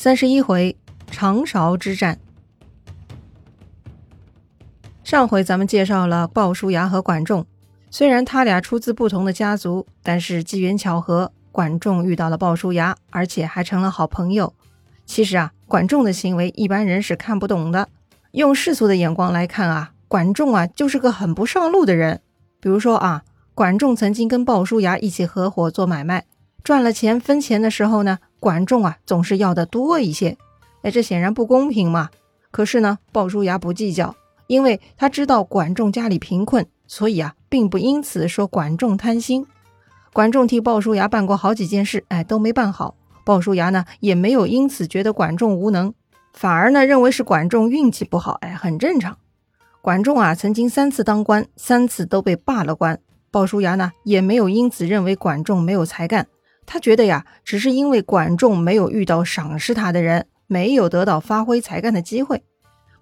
[0.00, 0.76] 三十一回
[1.10, 2.20] 长勺之战。
[5.02, 7.44] 上回咱们介绍了鲍叔牙和管仲，
[7.90, 14.54] 虽然他俩出自不同的家族，但是机缘巧合，管仲遇到了鲍叔牙，而且还成了好朋友。
[15.04, 17.88] 其实啊，管仲的行为一般人是看不懂的。
[18.30, 22.20] 用世俗的眼光来看啊，管仲啊就是个很不上路的人。
[22.60, 26.24] 比如说啊，管仲曾经跟鲍叔牙一起合伙做买卖。
[26.62, 30.36] 赚了钱分钱的时候呢，管仲啊总是要的多一些，
[30.82, 32.10] 哎，这显然不公平嘛。
[32.50, 34.14] 可是呢，鲍叔牙不计较，
[34.46, 39.46] 因为他知道管仲家里贫困，所以啊，并不因此说管仲贪心。
[40.12, 42.94] 管仲替鲍叔牙办过好几件事，哎，都没办好。
[43.24, 45.92] 鲍叔牙呢，也没有因此觉得管仲无能，
[46.32, 49.18] 反而呢，认为是管仲运气不好，哎，很正常。
[49.82, 52.98] 管仲啊，曾经三次当官，三次都被罢了官。
[53.30, 56.26] 鲍叔牙呢，也没有因此认为管仲没有才干。
[56.70, 62.44] 他觉得呀，只是因为管仲没有遇到赏识他的人，没有得到发挥才干的机会。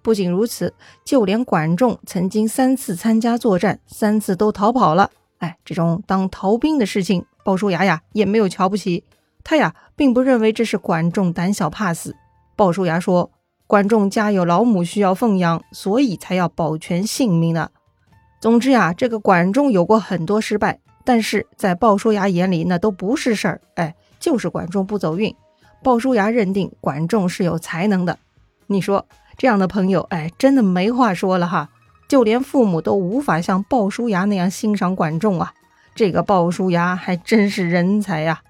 [0.01, 5.11] 不仅如此，就连管仲曾经三次参加作战，三次都逃跑了。
[5.39, 9.03] 哎，这种当逃兵的事情，鲍叔牙呀也没有瞧不起。
[9.43, 12.15] 他呀，并不认为这是管仲胆小怕死。
[12.55, 13.29] 鲍叔牙说，
[13.67, 17.69] 管仲家有老母需要奉养，所以才要保全性命呢。
[18.39, 20.79] 总之呀，这个管仲有过很多失败。
[21.07, 25.33] 但是在鲍叔牙眼里，那都不是事儿，哎，就是管仲不走运。
[25.81, 28.19] 鲍叔牙认定管仲是有才能的，
[28.65, 29.05] 你说
[29.37, 31.69] 这样的朋友，哎，真的没话说了哈。
[32.09, 35.53] 就连父母都无法像鲍叔牙那样欣赏管仲啊，
[35.95, 38.41] 这个鲍叔牙还真是人才呀。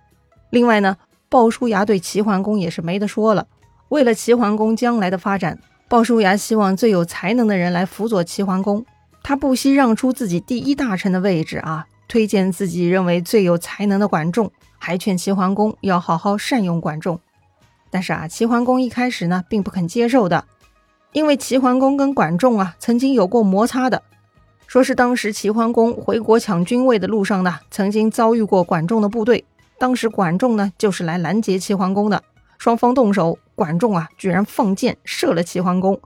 [0.49, 0.97] 另外呢，
[1.29, 3.45] 鲍叔牙对齐桓公也是没得说了。
[3.89, 8.83] 为了齐桓公将来的发展，鲍叔牙希望最有才能的人来辅佐齐桓公，
[9.21, 11.85] 他不惜让出自己第一大臣的位置啊。
[12.07, 17.19] 推荐自己认为最有才能的管仲，还劝齐桓公要好好善用管仲。
[17.89, 20.45] 但是啊，齐桓公一开始呢，并不肯接受的，
[21.11, 24.03] 因为齐桓公跟管仲啊曾经有过摩擦的，
[24.67, 29.45] 说是当时齐桓公回国抢君位的路上呢，曾经遭遇过管仲的部队，
[29.77, 32.21] 当时管仲呢就是来拦截齐桓公的，
[32.57, 35.99] 双方动手，管仲啊居然放箭射了齐桓公，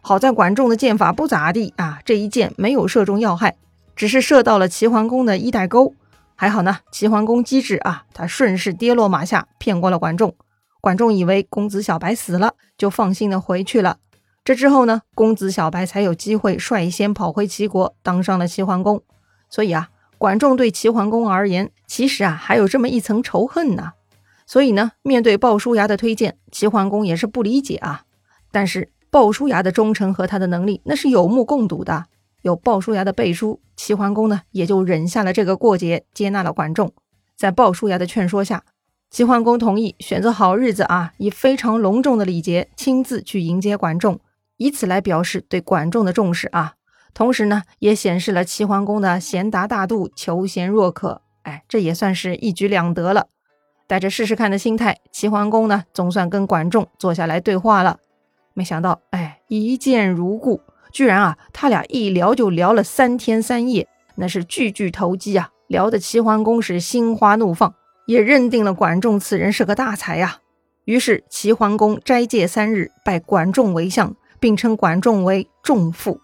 [0.00, 3.56] 好在管仲的箭法不咋地啊，这一箭没有射中要害。
[3.98, 5.92] 只是射到了齐桓公的衣带钩，
[6.36, 6.78] 还好呢。
[6.92, 10.36] 齐桓公机智啊，他顺势跌落马下，骗过了管仲。
[10.80, 13.98] 管仲以为公子小白死了，就放心的回去了。
[14.44, 19.02] 这之后呢，公子小白才有机会率先跑回齐国，当上了齐桓公。
[19.50, 23.94] 所以啊，管仲对齐桓公而言，其实啊还有这么一层仇恨呢。
[24.46, 28.02] 所以呢，面对鲍叔牙的推荐，齐桓公也是不理解啊。
[28.52, 32.06] 但是鲍叔牙的忠诚和他的能力，那是有目共睹的。
[32.42, 36.92] 有鲍叔牙的背书，齐桓公呢也就忍下了这个过节，接纳了管仲。
[37.36, 38.64] 在鲍叔牙的劝说下，
[39.10, 44.20] 齐桓公同意选择好日子啊，以非常隆重的礼节亲自去迎接管仲，
[44.56, 46.74] 以此来表示对管仲的重视啊。
[47.14, 51.22] 同时呢，也显示了齐桓公的贤达大度、求贤若渴。
[51.42, 53.28] 哎，这也算是一举两得了。
[53.86, 57.98] 带着试试看的心态，齐桓公呢总算跟管仲坐下来对话了。
[58.52, 60.60] 没想到，哎，一见如故。
[60.92, 67.74] 居然啊，他俩一聊就聊了三天三夜，那是句句投机啊，聊得齐桓公是心花怒放，
[68.06, 70.38] 也认定了管仲此人是个大才呀。
[70.84, 76.20] 于是齐桓公斋戒三日，拜管仲为相，并称管仲为仲父。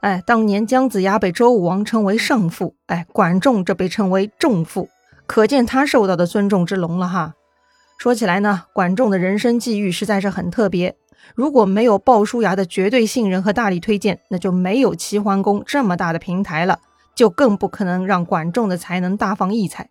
[0.00, 4.88] 哎，当年姜子牙被周武王称为上父，哎，管仲这被称为仲父，
[5.26, 7.34] 可见他受到的尊重之隆了哈。
[7.98, 10.96] 说起来呢，管仲的人生际遇实在是很特别。
[11.34, 16.78] 如果没有鲍叔牙的绝对信任和大力推荐，那就没有齐桓公这么大的平台了，
[17.14, 19.90] 就更不可能让管仲的才能大放异彩。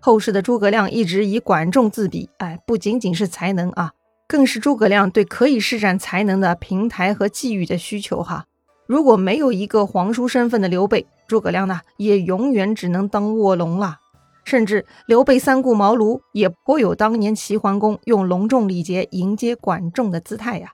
[0.00, 3.92] 后世的诸葛亮一直以管仲自比，哎，不仅仅是才能啊，
[4.26, 8.46] 更是诸葛亮对可以施展才能的平台和际遇的需求哈。
[8.86, 13.98] 如果没有一个皇叔身份的刘备，诸葛亮呢，也永远只能当卧龙了。
[14.44, 20.72] 甚至刘备三顾茅庐，也颇有当年齐桓公用隆重礼节迎接管仲的姿态呀。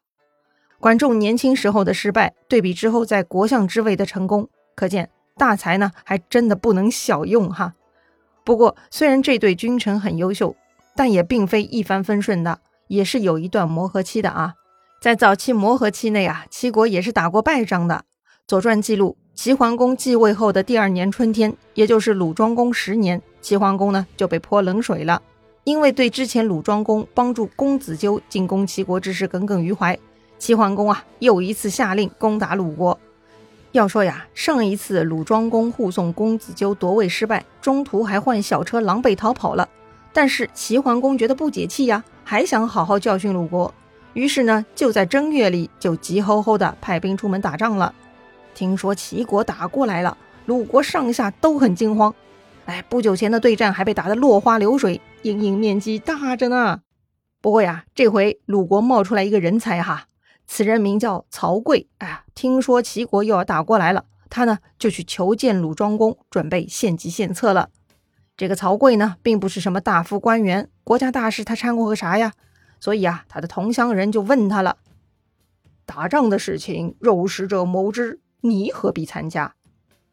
[0.81, 7.75] 管仲年轻时候的失败，对比之后在国相之位的成功，可见大才呢还真的不能小用哈。
[8.45, 10.55] 不过，虽然这对君臣很优秀，
[10.95, 14.55] 但也并非一帆风顺的，也是有一段磨合期的啊。
[15.01, 17.97] 在早期磨合期内啊，齐国也是打过败仗的。
[18.47, 23.21] 《左传》记录，齐桓公继位后的第二年春天，也就是鲁庄公十年。
[23.41, 25.21] 齐桓公呢就被泼冷水了，
[25.65, 29.99] 因为对之前鲁庄公帮助公子纠进攻齐国之事耿耿于怀。
[30.39, 32.99] 齐桓公啊又一次下令攻打鲁国。
[33.73, 39.69] 要说呀，上一次鲁庄公护送公子纠夺位失败，中途还换小车狼狈逃跑了。
[40.13, 43.73] 但是齐桓公觉得不解气呀，还想好好教训鲁国。
[44.15, 47.95] 于是呢，就在正月里就急吼吼的派兵出门打仗了。
[48.55, 52.13] 听说齐国打过来了，鲁国上下都很惊慌。
[52.65, 56.81] 哎，不久前的对战还被打得落花流水，阴影面积大着呢。
[57.41, 60.07] 不过呀，这回鲁国冒出来一个人才哈，
[60.49, 61.87] 此人名叫曹刿。
[61.99, 67.69] 哎，听说齐国又要打过来了，他呢就去求见鲁庄公，准备献计献策了。
[68.37, 72.33] 这个曹刿呢，并不是什么大夫官员，国家大事他掺和个啥呀？
[72.81, 74.79] 所以啊，他的同乡人就问他了
[75.85, 79.55] ：“打仗的事情，肉食者谋之，你何必参加？”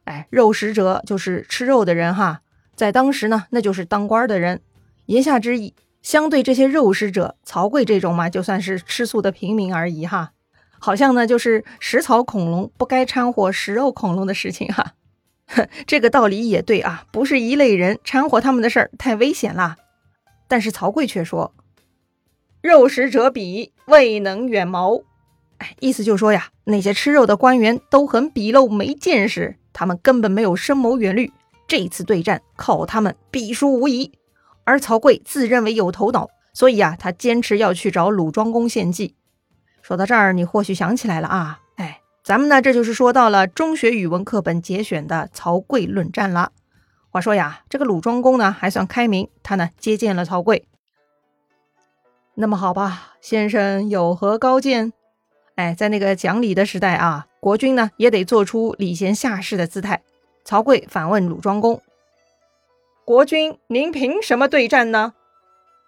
[0.04, 2.42] 哎，肉食者就是吃肉的人哈，
[2.76, 4.62] 在当时呢，那就是当官的人。
[5.06, 5.74] 言下之意。
[6.06, 10.34] 相对这些肉食者，曹刿这种嘛，就算是吃素的平民而已哈。
[10.78, 14.94] 好像呢，就是食草恐龙不该掺和食肉恐龙的事情哈。
[15.88, 19.78] 这个道理也对啊，不是一类人掺和他们的事儿太危险了。
[20.48, 21.56] 但是曹刿却说
[22.62, 25.06] ：“肉食者鄙，未能远谋。”
[25.58, 31.32] 哎，意思就说呀，那些吃肉的官员都很鄙陋没见识，他们根本没有深谋远虑。
[31.68, 34.12] 这次对战靠他们必输无疑。
[34.66, 39.16] 而曹刿自认为有头脑，所以啊，他坚持要去找鲁庄公献计。
[39.82, 46.52] 说到这儿，你或许想起来了啊，哎，咱们呢，这就是说到了中学语文课本节选的曹刿论战了。
[47.10, 50.64] 话说呀，这个鲁庄公呢还算开明，他呢接见了曹刿。
[52.34, 54.92] 那么好吧，先生有何高见？
[55.56, 60.02] 哎，在那个讲理的时代啊，国君呢也得做出礼贤下士的姿态。
[60.44, 61.82] 曹刿反问鲁庄公。
[63.06, 65.14] 国君，您凭什么对战呢？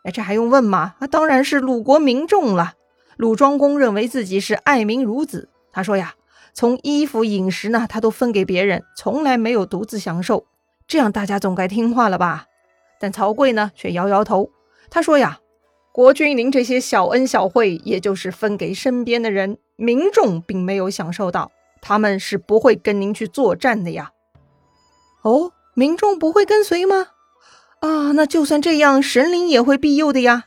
[0.03, 0.93] 哎，这还用问吗？
[0.99, 2.75] 啊，当然是鲁国民众了。
[3.15, 6.13] 鲁庄公认为自己是爱民如子，他说呀，
[6.53, 10.45] 从衣服、饮食呢，他都分给别人，从来没有独自享受。
[10.87, 12.45] 这样大家总该听话了吧？
[12.99, 14.51] 但曹刿呢，却摇摇头。
[14.91, 15.39] 他说呀，
[15.91, 24.11] 国君您这些小恩小惠，也就是分给身边的人，民众并没有享受到，他们是不会跟您去作战的呀。
[25.23, 25.53] 哦。
[25.77, 27.09] 民众不会跟随吗？
[27.81, 30.45] 啊，那就算这样，神灵也会庇佑的呀。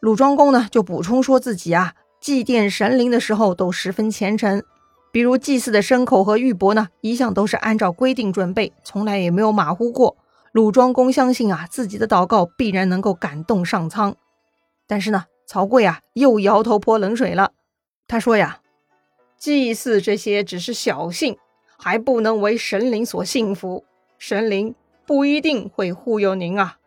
[0.00, 4.64] 鲁庄公呢，就补充说自己啊，祭奠神灵的时候都十分虔诚，
[5.12, 10.16] 比如祭祀的牲口和玉帛呢，一向都是按照规定准备，从来也没有马虎过。
[10.50, 14.16] 鲁庄公相信啊，自己的祷告必然能够感动上苍。
[14.88, 17.52] 但是呢，曹刿啊，又摇头泼冷水了。
[18.08, 18.58] 他说呀，
[19.38, 21.36] 祭祀这些只是小信，
[21.78, 23.84] 还不能为神灵所信服。
[24.18, 24.74] 神灵
[25.06, 26.78] 不一定会护佑您啊！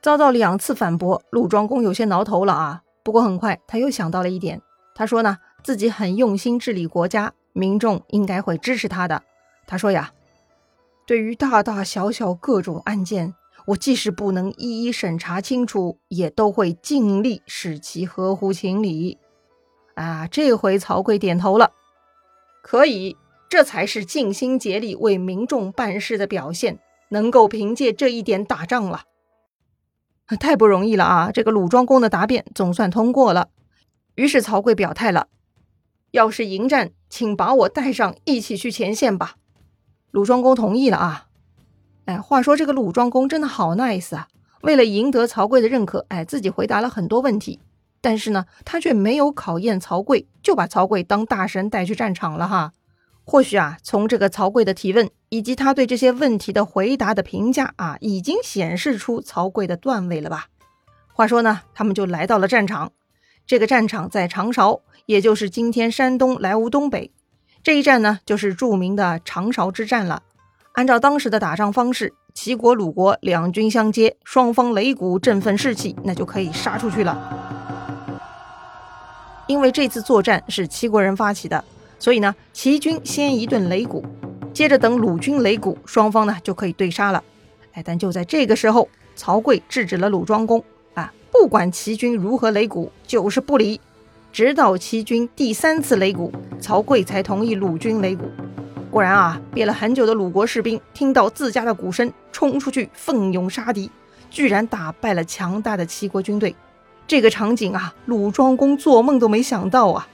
[0.00, 2.82] 遭到两次反驳，鲁庄公有些挠头了啊。
[3.02, 4.62] 不过很快他又想到了一点，
[4.94, 9.22] 他说呢，自己很用心治理国家，民众应该会支持他的。
[9.66, 10.12] 他说呀，
[11.06, 13.34] 对于大大小小各种案件，
[13.66, 19.18] 我即使不能一一审查清楚，也都会尽力使其合乎情理。
[19.94, 21.72] 啊，这回曹刿点头了，
[22.62, 23.16] 可以。
[23.48, 26.78] 这才是尽心竭力为民众办事的表现，
[27.08, 29.04] 能够凭借这一点打仗了，
[30.38, 31.30] 太不容易了啊！
[31.32, 33.48] 这个鲁庄公的答辩总算通过了。
[34.16, 35.28] 于是曹刿表态了
[36.12, 39.36] ：“要是迎战，请把我带上，一起去前线吧。”
[40.10, 41.26] 鲁庄公同意了啊！
[42.04, 44.28] 哎，话说这个鲁庄公真的好 nice 啊！
[44.62, 47.60] 为了赢得曹刿的认可，哎，自己回答了很多问题，
[48.00, 52.72] 但是呢，他却没有考验曹刿，就把曹刿当大神带去战场了哈。
[53.30, 60.46] 或许啊，从这个曹刿的提问以及他对这些问题的回答的评价啊，已经显示出曹刿的段位了吧？
[61.12, 62.90] 话说呢，他们就来到了战场。
[63.46, 67.12] 这个战场在长勺，也就是今天山东莱芜东北。
[67.62, 70.22] 这一战呢，就是著名的长勺之战了。
[70.72, 78.24] 按照当时的打仗方式，齐国、鲁国两军相接，双方擂鼓振奋士气，那就可以杀出去了。
[79.46, 81.62] 因为这次作战是齐国人发起的。
[81.98, 84.04] 所以呢，齐军先一顿擂鼓，
[84.52, 87.22] 接着等鲁军擂鼓，双方呢就可以对杀了。
[87.72, 90.62] 哎，但就在这个时候，曹刿制止了鲁庄公
[90.94, 93.80] 啊，不管齐军如何擂鼓，就是不理。
[94.32, 98.24] 直到齐军第三次擂鼓，曹刿才同意鲁军擂鼓。
[98.90, 103.90] 果然啊，憋了很久的鲁国士兵听到自家的鼓声，冲出去奋勇杀敌，
[104.30, 106.54] 居然打败了强大的齐国军队。
[107.06, 110.06] 这个场景啊，鲁庄公做梦都没想到啊！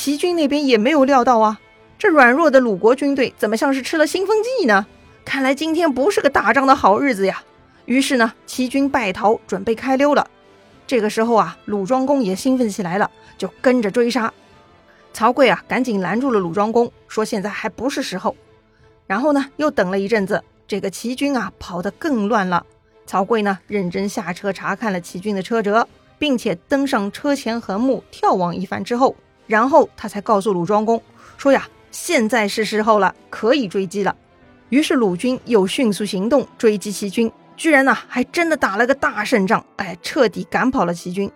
[0.00, 1.58] 齐军那边也没有料到啊，
[1.98, 4.86] 这软弱的鲁国军队怎么像是吃了兴奋剂呢？
[5.24, 7.42] 看来今天不是个打仗的好日子呀。
[7.84, 10.30] 于是呢，齐军败逃，准备开溜了。
[10.86, 14.32] 这个时候啊，鲁庄公也兴奋起来了，就跟着追杀。
[15.12, 18.36] 曹刿啊，赶紧拦住了鲁庄公，说现在还不是时候。
[19.08, 22.64] 然后呢，又等了一阵子，这个齐军啊跑得更乱了。
[23.04, 25.88] 曹刿呢，认真下车查看了齐军的车辙，
[26.20, 29.16] 并且登上车前横木眺望一番之后，
[29.48, 31.02] 然后他才告诉鲁庄公
[31.36, 34.14] 说呀：“现在是时候了，可以追击了。”
[34.70, 41.28] 于是鲁军又迅速行动追击齐军，居然呢还真的打了个大胜仗，哎，彻底赶跑了齐军。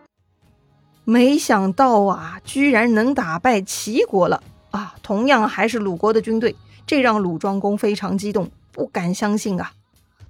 [1.05, 4.41] 没想到啊，居然能打败齐国了
[4.71, 4.95] 啊！
[5.03, 6.55] 同样还是鲁国的军队，
[6.87, 9.73] 这让鲁庄公非常激动，不敢相信啊！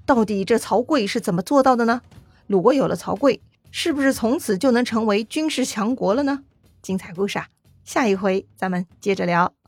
[0.06, 2.00] 到底这曹刿是怎么做到的呢？
[2.46, 6.44] 鲁国有了曹刿，是不是从此就能成为军事强国了呢？
[6.80, 7.48] 精彩故事啊，
[7.84, 9.61] 下一回咱们接着聊。